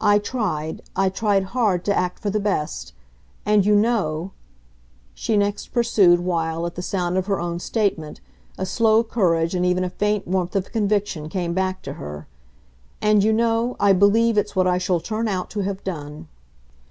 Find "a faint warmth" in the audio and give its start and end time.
9.84-10.56